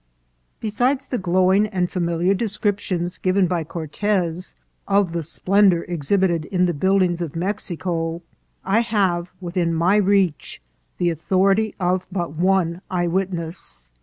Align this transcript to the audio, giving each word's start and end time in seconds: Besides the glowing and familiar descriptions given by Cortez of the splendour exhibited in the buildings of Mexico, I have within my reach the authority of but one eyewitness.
Besides 0.59 1.07
the 1.07 1.19
glowing 1.19 1.67
and 1.67 1.87
familiar 1.91 2.33
descriptions 2.33 3.19
given 3.19 3.45
by 3.45 3.63
Cortez 3.63 4.55
of 4.87 5.11
the 5.11 5.21
splendour 5.21 5.83
exhibited 5.87 6.45
in 6.45 6.65
the 6.65 6.73
buildings 6.73 7.21
of 7.21 7.35
Mexico, 7.35 8.23
I 8.65 8.79
have 8.79 9.31
within 9.39 9.75
my 9.75 9.97
reach 9.97 10.59
the 10.97 11.11
authority 11.11 11.75
of 11.79 12.07
but 12.11 12.31
one 12.35 12.81
eyewitness. 12.89 13.91